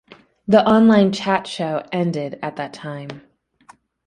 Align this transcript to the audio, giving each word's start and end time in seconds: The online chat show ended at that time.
The 0.47 0.67
online 0.67 1.11
chat 1.11 1.45
show 1.45 1.85
ended 1.91 2.39
at 2.41 2.55
that 2.55 2.73
time. 2.73 3.21